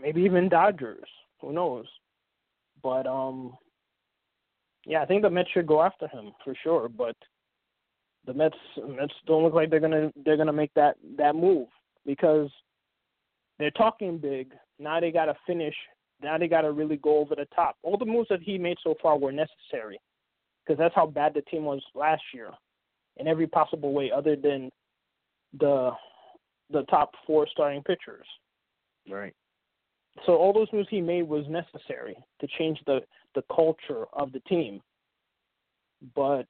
[0.00, 1.08] maybe even Dodgers.
[1.40, 1.86] Who knows?
[2.82, 3.56] But um,
[4.84, 6.88] yeah, I think the Mets should go after him for sure.
[6.88, 7.16] But
[8.26, 11.68] the Mets Mets don't look like they're gonna they're gonna make that that move
[12.04, 12.50] because
[13.58, 14.52] they're talking big.
[14.78, 15.74] Now they gotta finish.
[16.22, 17.76] Now they gotta really go over the top.
[17.82, 20.00] All the moves that he made so far were necessary
[20.64, 22.50] because that's how bad the team was last year
[23.16, 24.70] in every possible way, other than
[25.58, 25.90] the
[26.70, 28.26] the top four starting pitchers.
[29.10, 29.34] Right.
[30.26, 33.00] So all those moves he made was necessary to change the
[33.34, 34.80] the culture of the team.
[36.14, 36.46] But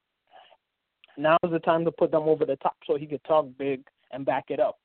[1.18, 3.82] now is the time to put them over the top so he could talk big
[4.12, 4.78] and back it up.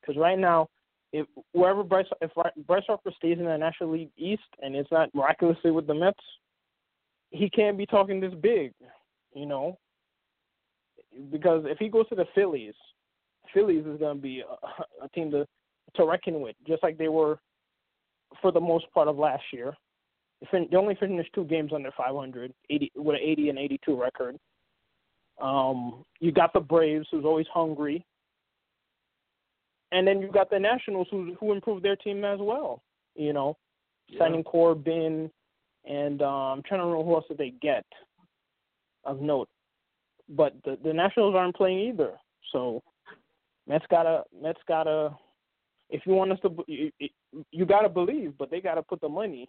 [0.00, 0.68] Because right now,
[1.12, 2.30] if wherever Bryce if
[2.66, 6.20] Bryce Harper stays in the National League East and it's not miraculously with the Mets,
[7.30, 8.72] he can't be talking this big,
[9.34, 9.78] you know.
[11.30, 12.74] Because if he goes to the Phillies,
[13.52, 15.46] Phillies is going to be a, a team to
[15.96, 17.40] to reckon with, just like they were
[18.40, 19.74] for the most part of last year.
[20.52, 24.36] They, they only finished two games under 500, 80, with an 80 and 82 record.
[25.40, 28.04] Um, you got the Braves, who's always hungry,
[29.92, 32.82] and then you got the Nationals, who who improved their team as well.
[33.14, 33.56] You know,
[34.08, 34.18] Yeah.
[34.18, 35.30] signing Corbin,
[35.84, 37.84] and um, I'm trying to remember who else did they get
[39.04, 39.48] of note.
[40.28, 42.18] But the the Nationals aren't playing either,
[42.52, 42.82] so
[43.66, 45.16] Mets gotta Mets gotta.
[45.88, 46.92] If you want us to, you,
[47.50, 49.48] you gotta believe, but they gotta put the money,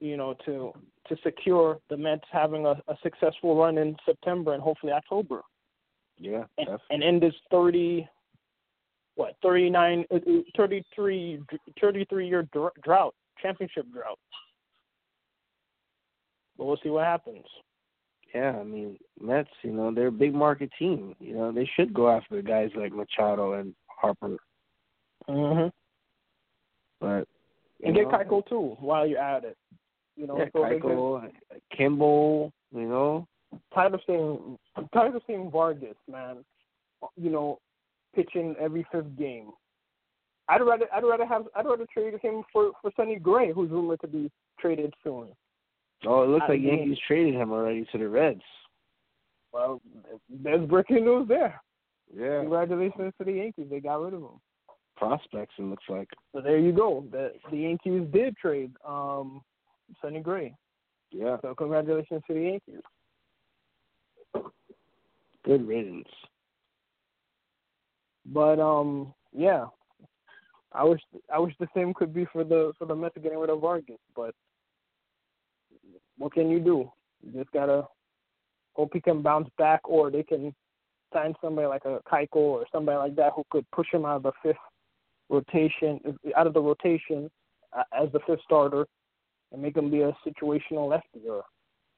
[0.00, 0.72] you know, to
[1.08, 5.42] to secure the Mets having a, a successful run in September and hopefully October,
[6.18, 6.44] Yeah.
[6.58, 8.08] and, and end this thirty,
[9.16, 10.20] what 39, uh, uh,
[10.56, 11.40] 33,
[11.80, 12.48] 33 year
[12.82, 14.18] drought, championship drought.
[16.56, 17.44] But we'll see what happens.
[18.34, 21.14] yeah, I mean, Mets, you know, they're a big market team.
[21.18, 24.36] You know, they should go after guys like Machado and Harper.
[25.28, 25.68] Mm-hmm.
[27.00, 27.26] But
[27.82, 29.56] And get Keuchel too while you're at it.
[30.20, 31.30] You know, Yeah, so Keuchel,
[31.78, 33.26] Kimbrel, you know.
[33.74, 36.44] tired of seeing I'm tired of seeing Vargas, man.
[37.16, 37.58] You know,
[38.14, 39.50] pitching every fifth game.
[40.48, 44.00] I'd rather I'd rather have I'd rather trade him for for Sonny Gray, who's rumored
[44.02, 44.30] to be
[44.60, 45.28] traded soon.
[46.06, 48.42] Oh, it looks I like mean- Yankees traded him already to the Reds.
[49.52, 49.80] Well,
[50.28, 51.60] there's breaking news there.
[52.14, 52.40] Yeah.
[52.40, 54.40] Congratulations to the Yankees, they got rid of him.
[54.96, 56.08] Prospects, it looks like.
[56.34, 57.04] So there you go.
[57.10, 59.40] The the Yankees did trade um
[60.00, 60.54] Sonny Gray.
[61.10, 61.36] Yeah.
[61.42, 62.82] So congratulations to the Yankees.
[65.44, 66.08] Good riddance.
[68.26, 69.66] But um, yeah,
[70.72, 71.00] I wish
[71.32, 73.96] I wish the same could be for the for the Mets getting rid of Vargas.
[74.14, 74.34] But
[76.18, 76.90] what can you do?
[77.22, 77.86] You just gotta
[78.74, 80.54] hope he can bounce back, or they can
[81.12, 84.22] sign somebody like a Keuchel or somebody like that who could push him out of
[84.22, 84.56] the fifth
[85.28, 86.00] rotation,
[86.36, 87.30] out of the rotation
[87.76, 88.86] uh, as the fifth starter,
[89.52, 91.44] and make him be a situational lefty or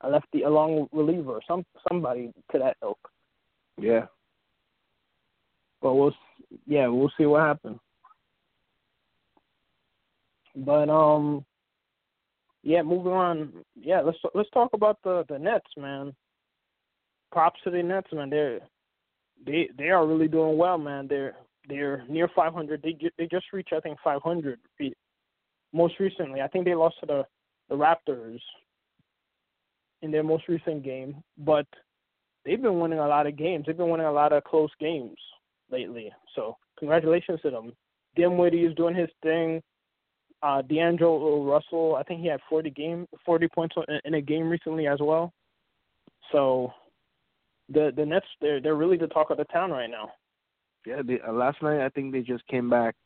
[0.03, 2.99] a lefty, a long reliever, some somebody to that ilk.
[3.79, 4.07] Yeah.
[5.81, 6.15] But we'll
[6.67, 7.79] yeah, we'll see what happens.
[10.55, 11.45] But um,
[12.63, 13.53] yeah, moving on.
[13.81, 16.15] Yeah, let's let's talk about the the Nets, man.
[17.33, 18.31] Props to the Nets, man.
[18.31, 18.61] They're
[19.45, 21.07] they they are really doing well, man.
[21.09, 21.35] They're
[21.69, 22.83] they're near 500.
[22.83, 24.59] They ju- they just reached I think 500
[25.73, 26.41] most recently.
[26.41, 27.27] I think they lost to the
[27.69, 28.41] the Raptors
[30.03, 31.67] in their most recent game, but
[32.45, 33.65] they've been winning a lot of games.
[33.67, 35.17] They've been winning a lot of close games
[35.71, 36.13] lately.
[36.35, 37.73] So congratulations to them.
[38.17, 39.63] Dinwiddie is doing his thing.
[40.43, 44.89] Uh, D'Angelo Russell, I think he had 40 game, 40 points in- a game recently
[44.89, 45.33] as well.
[46.33, 46.73] So
[47.69, 50.11] the the Nets, they're they're really the talk of the town right now.
[50.85, 52.97] Yeah, they, uh, last night I think they just came back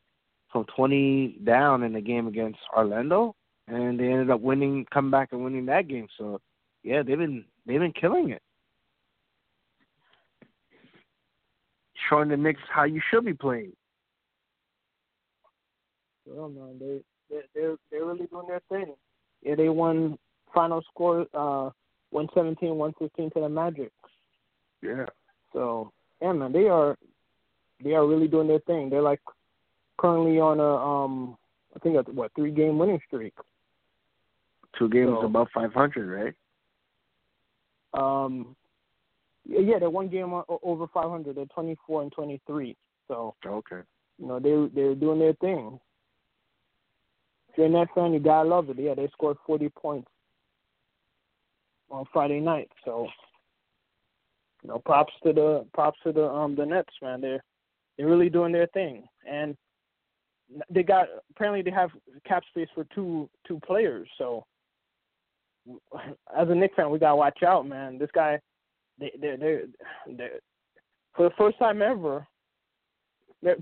[0.50, 3.34] from 20 down in the game against Orlando,
[3.68, 6.07] and they ended up winning, come back and winning that game.
[6.18, 6.40] So,
[6.83, 8.42] yeah, they've been they've been killing it,
[12.09, 13.72] showing the Knicks how you should be playing.
[16.26, 17.00] Well, man, they
[17.31, 18.94] they they're they're really doing their thing.
[19.42, 20.18] Yeah, they won
[20.55, 21.70] final score uh
[22.11, 23.92] 117 115 to the Magic.
[24.83, 25.07] Yeah.
[25.52, 26.96] So yeah, man, they are
[27.83, 28.90] they are really doing their thing.
[28.90, 29.20] They're like
[29.98, 31.37] currently on a um
[31.74, 33.35] I think a what three game winning streak.
[34.78, 36.34] Two games So- above 500, right?
[37.94, 38.56] Um,
[39.44, 41.34] yeah, they're one game over 500.
[41.36, 42.76] They're 24 and 23.
[43.08, 43.82] So Okay.
[44.18, 45.80] you know they they're doing their thing.
[47.48, 48.78] If you're a Net fan, you gotta love it.
[48.78, 50.10] Yeah, they scored 40 points
[51.90, 52.70] on Friday night.
[52.84, 53.08] So
[54.62, 57.20] you know, props to the props to the um the Nets, man.
[57.20, 57.42] They're
[57.96, 59.56] they're really doing their thing, and
[60.70, 61.90] they got apparently they have
[62.24, 64.08] cap space for two two players.
[64.18, 64.44] So
[66.37, 67.98] as a Knicks fan, we gotta watch out, man.
[67.98, 68.40] This guy,
[68.98, 69.61] they they they
[70.12, 70.29] they
[71.16, 72.26] for the first time ever,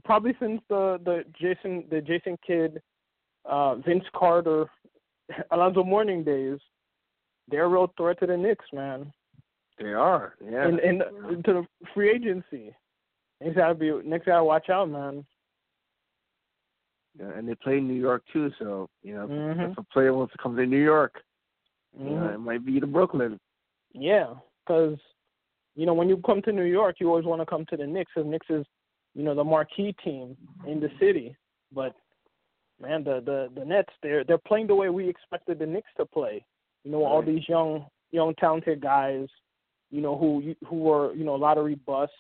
[0.05, 2.81] probably since the the Jason the Jason Kidd,
[3.45, 4.67] uh, Vince Carter,
[5.51, 6.59] Alonzo Mourning days,
[7.49, 9.13] they're a real threat to the Knicks, man.
[9.79, 10.35] They are.
[10.45, 10.67] Yeah.
[10.69, 12.75] And and to the free agency,
[13.41, 15.25] Knicks gotta be Knicks gotta watch out, man.
[17.19, 17.31] yeah.
[17.37, 19.73] And they play in New York too, so you know Mhm.
[19.73, 21.23] if a player wants to come to New York,
[21.99, 22.35] you know, Mhm.
[22.35, 23.39] it might be to Brooklyn.
[23.93, 24.99] Yeah, because
[25.75, 27.87] you know when you come to New York, you always want to come to the
[27.87, 28.13] Knicks.
[28.15, 28.67] Because Knicks is,
[29.15, 31.37] you know, the marquee team in the city.
[31.73, 31.95] But
[32.81, 36.07] man, the the the Nets, they're they're playing the way we expected the Knicks to
[36.07, 36.45] play.
[36.85, 39.29] You know, all these young young talented guys,
[39.91, 42.17] you know, who who were you know lottery busts,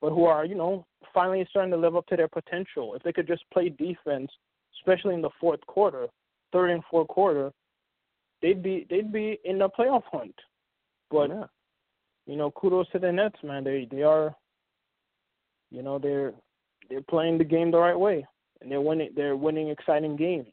[0.00, 2.94] but who are you know finally starting to live up to their potential.
[2.94, 4.30] If they could just play defense,
[4.78, 6.08] especially in the fourth quarter,
[6.52, 7.52] third and fourth quarter,
[8.42, 10.34] they'd be they'd be in the playoff hunt.
[11.10, 11.44] But yeah.
[12.26, 13.64] you know, kudos to the Nets, man.
[13.64, 14.34] They they are,
[15.70, 16.34] you know, they're
[16.90, 18.26] they're playing the game the right way,
[18.60, 19.10] and they're winning.
[19.14, 20.52] They're winning exciting games.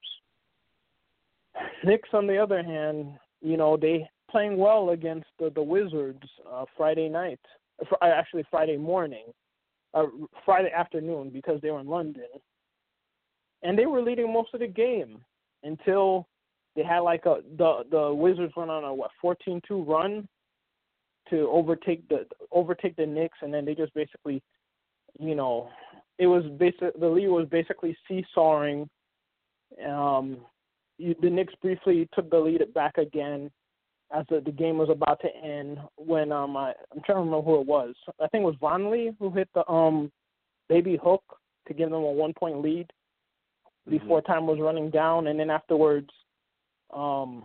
[1.83, 6.65] Knicks, on the other hand, you know, they playing well against the the Wizards uh,
[6.77, 7.39] Friday night.
[7.87, 9.25] fr- uh, Actually, Friday morning,
[9.93, 10.05] uh,
[10.45, 12.27] Friday afternoon because they were in London,
[13.63, 15.23] and they were leading most of the game
[15.63, 16.27] until
[16.75, 20.27] they had like a the the Wizards went on a what 14-2 run
[21.29, 24.41] to overtake the overtake the Knicks, and then they just basically,
[25.19, 25.69] you know,
[26.17, 26.99] it was basic.
[26.99, 28.89] The league was basically seesawing.
[29.87, 30.37] Um,
[30.97, 33.51] you, the Knicks briefly took the lead back again
[34.11, 35.77] as the, the game was about to end.
[35.97, 37.93] When um, I, I'm trying to remember who it was.
[38.19, 40.11] I think it was Vonleh who hit the um,
[40.67, 41.23] baby hook
[41.67, 42.91] to give them a one point lead
[43.87, 46.09] before time was running down, and then afterwards,
[46.93, 47.43] um,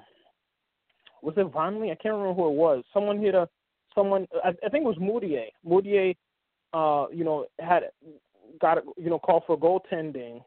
[1.23, 1.91] was it Vonleh?
[1.91, 2.85] I can't remember who it was.
[2.93, 3.49] Someone hit a
[3.95, 4.27] someone.
[4.45, 5.47] I, I think it was Mudiay.
[5.67, 6.17] Mudiay,
[6.73, 7.85] uh, you know, had
[8.61, 10.43] got you know called for goaltending.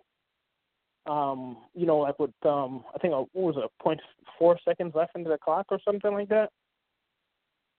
[1.06, 4.02] Um, you know, like with um, I think a, what was it, point
[4.38, 6.50] four seconds left into the clock or something like that.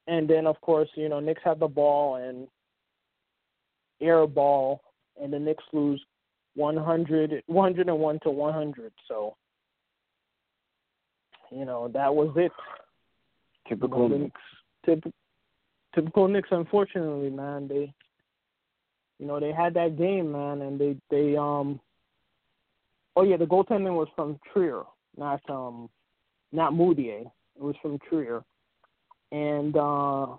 [0.06, 2.48] And then of course, you know, Knicks had the ball and
[4.00, 4.80] air ball,
[5.20, 6.02] and the Knicks lose
[6.54, 8.92] 100, 101 to 100.
[9.06, 9.36] So,
[11.50, 12.52] you know, that was it.
[13.68, 14.40] Typical Well, Knicks.
[14.86, 15.12] Typ-
[15.94, 17.68] typical Knicks, unfortunately, man.
[17.68, 17.92] They,
[19.18, 21.80] you know, they had that game, man, and they they um.
[23.16, 24.82] Oh yeah, the goaltending was from Trier,
[25.16, 25.88] not um,
[26.52, 27.22] not Mudiay.
[27.56, 28.44] It was from Trier,
[29.32, 30.36] and uh,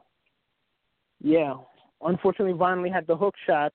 [1.22, 1.56] yeah,
[2.02, 3.74] unfortunately, Vonleh had the hook shot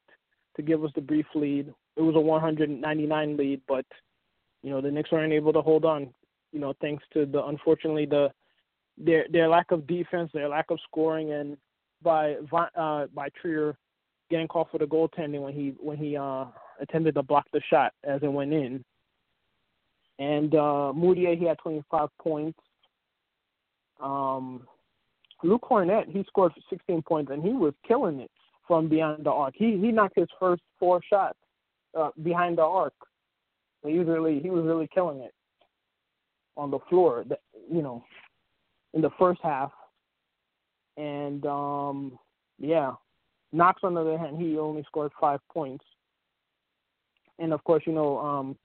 [0.57, 1.73] to give us the brief lead.
[1.97, 3.85] It was a 199 lead, but
[4.63, 6.09] you know the Knicks weren't able to hold on.
[6.55, 8.31] You know, thanks to the unfortunately the
[8.97, 11.57] their their lack of defense, their lack of scoring, and
[12.01, 12.37] by
[12.77, 13.77] uh, by Trier
[14.31, 16.45] getting called for the goaltending when he when he uh,
[16.81, 18.85] attempted to block the shot as it went in.
[20.21, 22.59] And uh, Mudiay he had 25 points.
[24.01, 24.63] Um,
[25.43, 28.31] Luke Kornet he scored 16 points and he was killing it
[28.69, 29.55] from beyond the arc.
[29.57, 31.39] He he knocked his first four shots
[31.99, 32.95] uh, behind the arc.
[33.85, 35.35] He was really he was really killing it
[36.57, 37.25] on the floor.
[37.29, 37.41] That
[37.71, 38.05] you know
[38.95, 39.71] in the first half.
[40.97, 42.19] And um
[42.59, 42.93] yeah.
[43.53, 45.85] Knox on the other hand, he only scored five points.
[47.39, 48.57] And of course, you know, um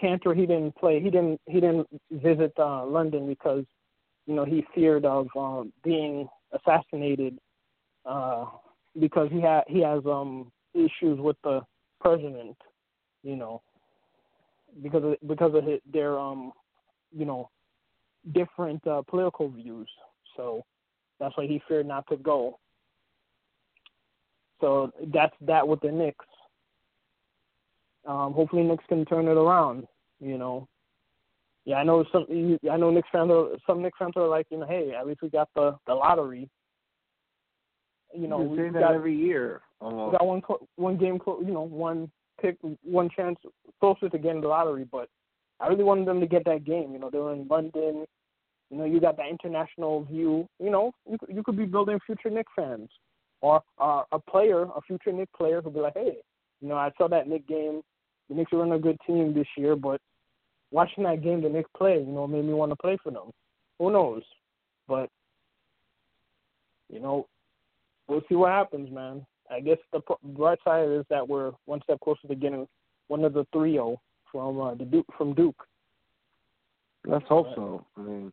[0.00, 3.64] Kanter he didn't play he didn't he didn't visit uh London because,
[4.26, 7.38] you know, he feared of um being assassinated
[8.04, 8.44] uh
[9.00, 11.60] because he had he has um issues with the
[12.00, 12.56] president,
[13.22, 13.62] you know,
[14.82, 16.52] because of because of his, their um
[17.16, 17.50] you know
[18.32, 19.88] different uh, political views.
[20.36, 20.64] So
[21.18, 22.58] that's why he feared not to go.
[24.60, 26.24] So that's that with the Knicks.
[28.06, 29.86] Um, hopefully, Knicks can turn it around.
[30.20, 30.68] You know,
[31.64, 32.26] yeah, I know some.
[32.70, 33.30] I know Knicks fans.
[33.30, 35.94] Are, some Knicks fans are like, you know, hey, at least we got the the
[35.94, 36.48] lottery.
[38.14, 39.62] you know, we got, every year.
[39.80, 40.42] we got one
[40.76, 42.10] one game, you know, one
[42.40, 43.38] pick, one chance
[43.80, 44.86] closer to getting the lottery.
[44.90, 45.08] But
[45.62, 46.92] I really wanted them to get that game.
[46.92, 48.04] You know, they were in London.
[48.70, 50.48] You know, you got that international view.
[50.58, 52.90] You know, you you could be building future Knick fans,
[53.40, 56.16] or uh, a player, a future Knick player, could be like, hey,
[56.60, 57.82] you know, I saw that Knick game.
[58.28, 60.00] The Knicks were on a good team this year, but
[60.72, 63.30] watching that game the Knicks play, you know, made me want to play for them.
[63.78, 64.22] Who knows?
[64.88, 65.10] But
[66.88, 67.28] you know,
[68.08, 69.24] we'll see what happens, man.
[69.50, 72.66] I guess the bright side is that we're one step closer to getting
[73.08, 74.00] one of the trio
[74.32, 75.62] from uh, the Duke from Duke.
[77.06, 77.84] Let's hope so.
[77.96, 78.32] I mean,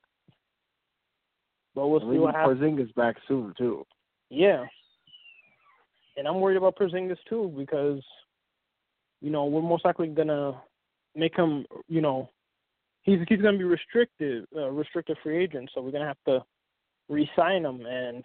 [1.76, 2.60] But we'll see what happens.
[2.60, 3.86] Porzingis back soon too.
[4.30, 4.66] Yeah.
[6.18, 8.02] And I'm worried about Porzingis too because,
[9.22, 10.62] you know, we're most likely gonna
[11.16, 12.30] make him, you know,
[13.02, 15.70] he's he's gonna be restricted, uh, restricted free agent.
[15.74, 16.43] So we're gonna have to
[17.10, 18.24] re-sign him, and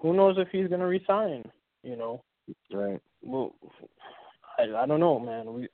[0.00, 1.44] who knows if he's gonna re-sign?
[1.82, 2.22] You know,
[2.72, 3.00] Right.
[3.22, 3.54] well,
[4.58, 5.52] I I don't know, man.
[5.52, 5.68] We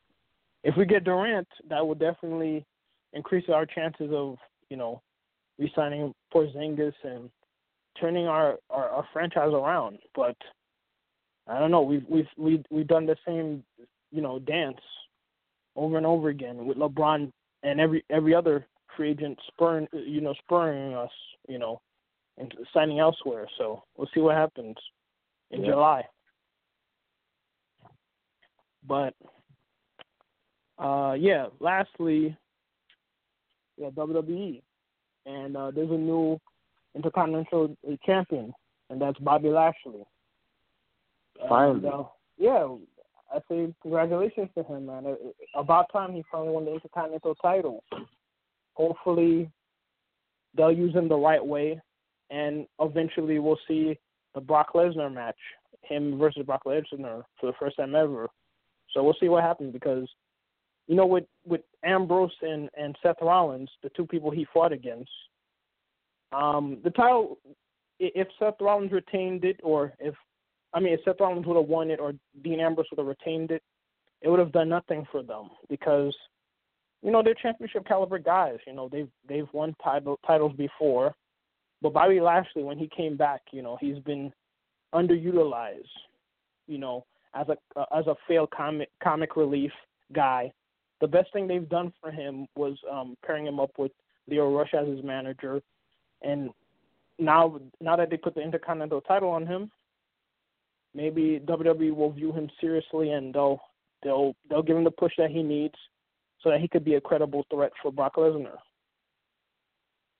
[0.65, 2.65] if we get Durant, that would definitely
[3.13, 4.37] increase our chances of
[4.69, 5.03] you know
[5.59, 7.31] re-signing Porzingis and
[8.01, 9.99] turning our, our our franchise around.
[10.15, 10.37] But
[11.47, 11.83] I don't know.
[11.83, 13.65] We've we've we we've done the same
[14.11, 14.81] you know dance
[15.77, 17.31] over and over again with LeBron
[17.63, 21.11] and every every other free agent spurring you know spurring us
[21.49, 21.81] you know
[22.39, 23.47] and signing elsewhere.
[23.59, 24.77] So we'll see what happens
[25.51, 25.73] in Yeah.
[25.73, 26.09] July.
[28.87, 29.15] But
[30.81, 32.37] uh yeah, lastly,
[33.76, 34.62] yeah, WWE.
[35.26, 36.41] And uh there's a new
[36.95, 38.53] intercontinental champion
[38.89, 40.05] and that's Bobby Lashley.
[41.49, 41.76] Finally.
[41.76, 42.05] And, uh,
[42.39, 42.66] yeah,
[43.33, 45.16] I say congratulations to him, man.
[45.55, 47.85] About time he finally won the intercontinental title.
[48.74, 49.51] Hopefully
[50.57, 51.81] they'll use him the right way
[52.31, 53.99] and eventually we'll see
[54.35, 55.37] the Brock Lesnar match,
[55.83, 58.28] him versus Brock Lesnar for the first time ever.
[58.93, 60.09] So we'll see what happens because
[60.87, 65.11] you know with with Ambrose and and Seth Rollins, the two people he fought against,
[66.33, 67.39] um, the title
[67.99, 70.14] if Seth Rollins retained it or if
[70.72, 73.51] I mean if Seth Rollins would have won it or Dean Ambrose would have retained
[73.51, 73.62] it,
[74.22, 76.14] it would have done nothing for them because
[77.03, 78.59] you know they're championship caliber guys.
[78.66, 81.14] You know they've they've won title titles before,
[81.83, 84.33] but Bobby Lashley when he came back, you know he's been
[84.95, 85.85] underutilized.
[86.66, 87.05] You know
[87.35, 89.72] as a uh, as a failed comic comic relief
[90.12, 90.53] guy.
[91.01, 93.92] The best thing they've done for him was um, pairing him up with
[94.28, 95.61] Lio Rush as his manager,
[96.22, 96.51] and
[97.18, 99.70] now now that they put the Intercontinental title on him,
[100.94, 103.61] maybe WWE will view him seriously and they'll
[104.03, 105.74] they'll they'll give him the push that he needs
[106.42, 108.57] so that he could be a credible threat for Brock Lesnar.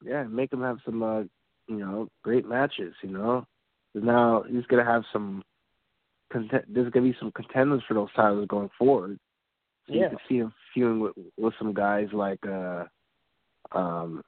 [0.03, 1.21] Yeah, make him have some, uh,
[1.69, 2.95] you know, great matches.
[3.03, 3.47] You know,
[3.95, 5.43] now he's gonna have some.
[6.33, 9.19] Content, there's gonna be some contenders for those titles going forward.
[9.87, 10.09] Yeah.
[10.29, 12.85] see him feuding with with some guys like, uh,
[13.73, 14.23] um,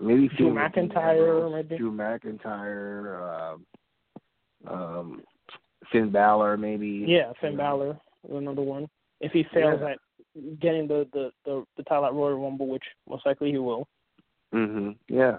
[0.00, 1.76] maybe Drew McIntyre, maybe.
[1.78, 3.66] Drew McIntyre, um,
[4.66, 5.22] um,
[5.90, 7.04] Finn Balor, maybe.
[7.06, 7.56] Yeah, Finn.
[7.56, 7.98] Balor,
[8.30, 8.88] another one.
[9.20, 9.90] If he fails Yeah.
[9.92, 9.98] at
[10.60, 13.88] getting the, the, the, the title at Royal Rumble, which most likely he will.
[14.54, 14.96] Mhm.
[15.08, 15.38] Yeah.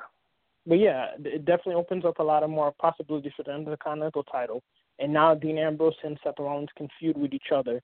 [0.66, 4.62] But yeah, it definitely opens up a lot of more possibilities for the Intercontinental title.
[5.00, 7.82] And now Dean Ambrose and Seth Rollins can feud with each other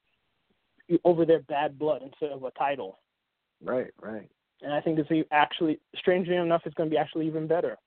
[1.04, 3.00] over their bad blood instead of a title.
[3.64, 3.92] Right.
[4.02, 4.30] Right.
[4.62, 7.78] And I think this is actually, strangely enough, it's going to be actually even better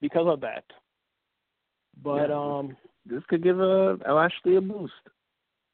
[0.00, 0.64] because of that.
[2.02, 2.36] But Yeah.
[2.58, 4.92] um, This could give a Lashley a boost.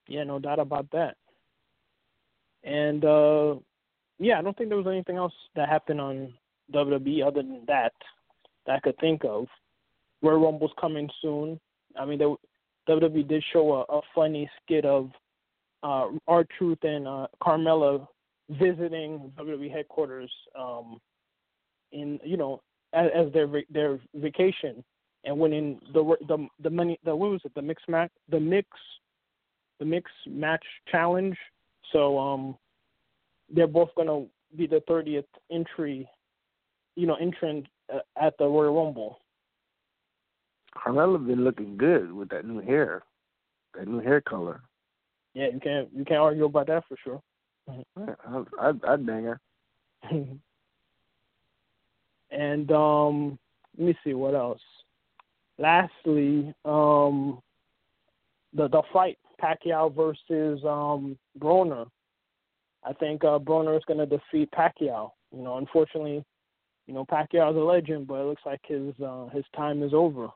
[0.08, 1.16] yeah, no doubt about that.
[2.64, 3.56] And uh,
[4.18, 6.34] yeah, I don't think there was anything else that happened on
[6.72, 7.92] WWE other than that
[8.66, 9.46] that I could think of.
[10.22, 11.58] Royal Rumble's coming soon.
[11.98, 12.34] I mean, there,
[12.88, 15.10] WWE did show a, a funny skit of
[15.82, 18.06] uh, our Truth and uh, Carmella
[18.50, 21.00] visiting WWE headquarters um,
[21.92, 22.60] in you know
[22.92, 24.84] as, as their their vacation
[25.24, 28.68] and winning the the the money the what was it the mix match the mix
[29.82, 31.36] the mix match challenge.
[31.92, 32.56] So um,
[33.52, 34.26] they're both gonna
[34.56, 36.08] be the 30th entry,
[36.94, 39.18] you know, entrant uh, at the Royal Rumble.
[40.76, 43.02] Carmella been looking good with that new hair,
[43.74, 44.62] that new hair color.
[45.34, 47.22] Yeah, you can't you can't argue about that for sure.
[47.68, 49.40] I, I'd, bang her.
[52.30, 53.38] and um,
[53.78, 54.60] let me see what else.
[55.58, 57.40] Lastly, um,
[58.52, 61.86] the the fight Pacquiao versus um Broner.
[62.84, 65.12] I think uh, Broner is going to defeat Pacquiao.
[65.34, 66.24] You know, unfortunately,
[66.86, 69.94] you know Pacquiao is a legend, but it looks like his uh, his time is
[69.94, 70.28] over.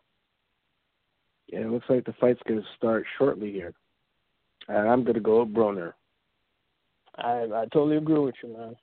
[1.49, 3.73] Yeah, it looks like the fight's going to start shortly here.
[4.69, 5.93] And I'm to go with Broner.
[7.17, 8.77] I I totally agree with you, man.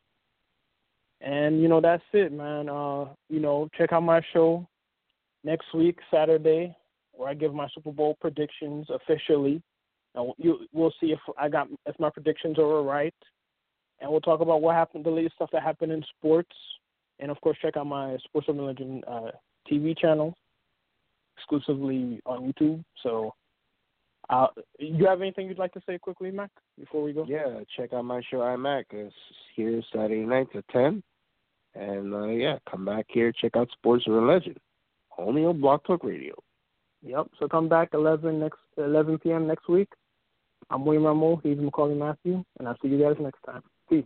[1.21, 2.69] And you know that's it, man.
[2.69, 4.67] Uh, you know, check out my show
[5.43, 6.75] next week, Saturday,
[7.13, 9.61] where I give my Super Bowl predictions officially.
[10.15, 13.13] And you we'll see if I got if my predictions are right,
[13.99, 16.55] and we'll talk about what happened, the latest stuff that happened in sports,
[17.19, 19.31] and of course check out my Sports Urban Legend uh,
[19.69, 20.35] TV channel
[21.37, 22.83] exclusively on YouTube.
[23.01, 23.33] So,
[24.33, 24.47] uh,
[24.79, 27.25] you have anything you'd like to say quickly, Mac, before we go?
[27.27, 28.85] Yeah, check out my show iMac.
[28.91, 29.13] It's
[29.55, 31.03] here Saturday nights at ten,
[31.75, 34.57] and uh, yeah, come back here check out Sports Urban Legend,
[35.17, 36.35] only on BlogTalk Radio.
[37.03, 37.27] Yep.
[37.39, 39.45] So come back 11 next 11 p.m.
[39.45, 39.89] next week.
[40.69, 41.41] I'm William Rameau.
[41.43, 43.61] He's Maccorley Mathieu, and I'll see you guys next time.
[43.89, 44.05] Peace.